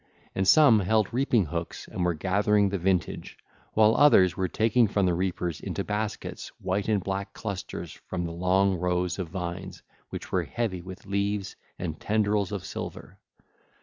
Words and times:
And 0.33 0.47
some 0.47 0.79
held 0.79 1.13
reaping 1.13 1.45
hooks 1.45 1.87
and 1.87 2.03
were 2.03 2.15
gathering 2.15 2.69
the 2.69 2.79
vintage, 2.79 3.37
while 3.75 3.95
others 3.95 4.35
were 4.35 4.47
taking 4.47 4.87
from 4.87 5.05
the 5.05 5.13
reapers 5.13 5.61
into 5.61 5.83
baskets 5.83 6.47
white 6.59 6.87
and 6.87 7.03
black 7.03 7.33
clusters 7.33 7.91
from 8.07 8.25
the 8.25 8.31
long 8.31 8.77
rows 8.77 9.19
of 9.19 9.27
vines 9.29 9.83
which 10.09 10.31
were 10.31 10.41
heavy 10.45 10.81
with 10.81 11.05
leaves 11.05 11.55
and 11.77 11.99
tendrils 11.99 12.51
of 12.51 12.65
silver. 12.65 13.19